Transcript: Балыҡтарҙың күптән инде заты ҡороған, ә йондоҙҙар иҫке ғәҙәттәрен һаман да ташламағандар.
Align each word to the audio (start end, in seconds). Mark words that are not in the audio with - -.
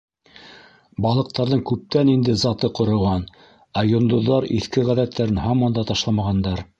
Балыҡтарҙың 1.05 1.59
күптән 1.71 2.09
инде 2.15 2.35
заты 2.45 2.71
ҡороған, 2.79 3.27
ә 3.83 3.87
йондоҙҙар 3.91 4.49
иҫке 4.59 4.87
ғәҙәттәрен 4.89 5.41
һаман 5.47 5.77
да 5.81 5.89
ташламағандар. 5.93 6.69